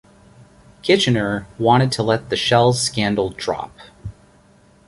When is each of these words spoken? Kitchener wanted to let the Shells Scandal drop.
Kitchener 0.81 1.45
wanted 1.59 1.91
to 1.91 2.01
let 2.01 2.29
the 2.31 2.35
Shells 2.35 2.81
Scandal 2.81 3.29
drop. 3.29 3.71